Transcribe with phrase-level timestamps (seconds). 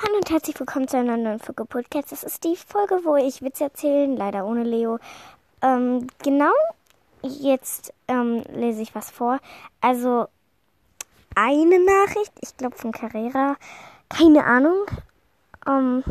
[0.00, 2.12] Hallo und herzlich willkommen zu einer neuen Folge Podcast.
[2.12, 5.00] Das ist die Folge, wo ich Witze erzählen, leider ohne Leo.
[5.60, 6.52] Ähm, genau,
[7.24, 9.40] jetzt ähm, lese ich was vor.
[9.80, 10.28] Also
[11.34, 13.56] eine Nachricht, ich glaube von Carrera,
[14.08, 14.86] keine Ahnung.
[15.66, 16.04] Ähm,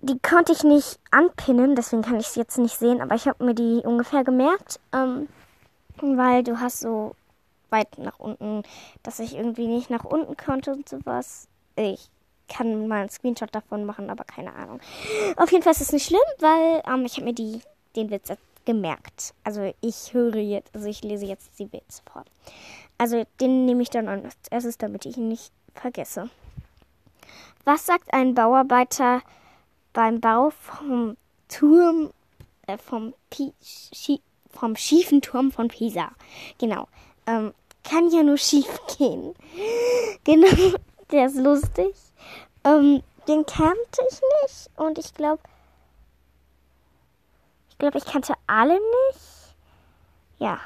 [0.00, 3.44] die konnte ich nicht anpinnen, deswegen kann ich es jetzt nicht sehen, aber ich habe
[3.44, 5.28] mir die ungefähr gemerkt, ähm,
[6.00, 7.14] weil du hast so
[7.68, 8.62] weit nach unten,
[9.02, 11.48] dass ich irgendwie nicht nach unten konnte und sowas.
[11.76, 12.10] Ich
[12.48, 14.80] kann mal einen Screenshot davon machen, aber keine Ahnung.
[15.36, 17.60] Auf jeden Fall ist es nicht schlimm, weil ähm, ich habe mir die,
[17.96, 18.32] den Witz
[18.64, 19.34] gemerkt.
[19.44, 22.24] Also ich höre jetzt, also ich lese jetzt die Witze vor.
[22.98, 26.30] Also den nehme ich dann als erstes, damit ich ihn nicht vergesse.
[27.64, 29.22] Was sagt ein Bauarbeiter
[29.92, 31.16] beim Bau vom
[31.48, 32.10] Turm,
[32.66, 36.10] äh, vom, Pi Schie vom schiefen Turm von Pisa?
[36.58, 36.86] Genau.
[37.26, 37.54] Ähm,
[37.84, 38.68] kann ja nur schief
[38.98, 39.34] gehen.
[40.24, 40.46] Genau
[41.12, 41.94] der ist lustig.
[42.64, 45.42] Ähm, den kannte ich nicht und ich glaube,
[47.68, 49.54] ich glaube, ich kannte alle nicht.
[50.38, 50.58] Ja.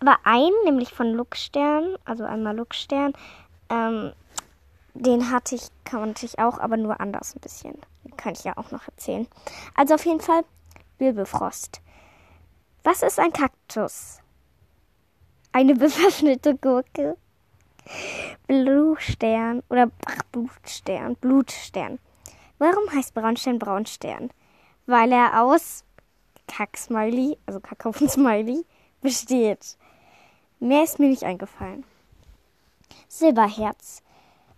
[0.00, 3.12] Aber einen, nämlich von Luxstern, also einmal Luxstern,
[3.68, 4.12] ähm,
[4.94, 7.78] den hatte ich, kannte ich auch, aber nur anders ein bisschen.
[8.04, 9.26] Den kann ich ja auch noch erzählen.
[9.74, 10.44] Also auf jeden Fall
[10.98, 11.80] Wirbelfrost.
[12.84, 14.20] Was ist ein Kaktus?
[15.52, 17.16] Eine bewaffnete Gurke.
[18.48, 21.98] Blutstern oder ach, Blutstern, Blutstern.
[22.56, 24.30] Warum heißt Braunstern Braunstern?
[24.86, 25.84] Weil er aus
[26.46, 28.64] Kacksmiley, also Kackhaufen-Smiley,
[29.02, 29.76] besteht.
[30.60, 31.84] Mehr ist mir nicht eingefallen.
[33.06, 34.02] Silberherz.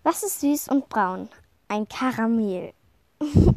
[0.04, 1.28] Was ist süß und braun?
[1.66, 2.72] Ein Karamell.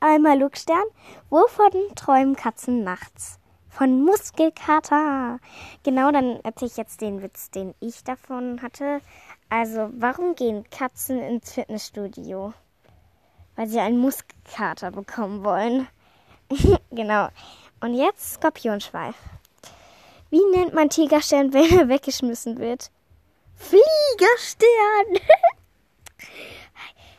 [0.00, 0.84] Einmal Luckstern.
[1.30, 3.38] Wovon träumen Katzen nachts?
[3.78, 5.38] von Muskelkater.
[5.84, 9.00] Genau, dann erzähle ich jetzt den Witz, den ich davon hatte.
[9.50, 12.52] Also, warum gehen Katzen ins Fitnessstudio?
[13.56, 15.88] Weil sie einen Muskelkater bekommen wollen.
[16.90, 17.28] genau.
[17.80, 19.16] Und jetzt Skorpionschweif.
[20.30, 22.90] Wie nennt man Tigerstern, wenn er weggeschmissen wird?
[23.54, 25.16] Fliegerstern!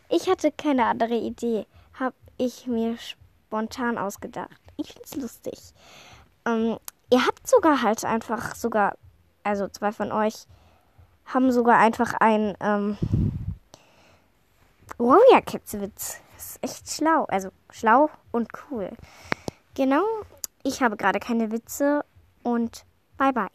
[0.09, 1.66] ich hatte keine andere Idee.
[2.00, 4.62] Hab ich mir spontan ausgedacht.
[4.78, 5.59] Ich find's lustig.
[6.45, 6.78] Ähm,
[7.12, 8.95] ihr habt sogar halt einfach sogar,
[9.44, 10.45] also zwei von euch
[11.34, 12.97] haben sogar einfach ein ähm,
[14.97, 16.22] Warrior Cats Witz.
[16.35, 17.25] Das ist echt schlau.
[17.25, 18.90] Also schlau und cool.
[19.75, 20.03] Genau.
[20.63, 22.03] Ich habe gerade keine Witze
[22.44, 22.85] und
[23.18, 23.50] bye bye.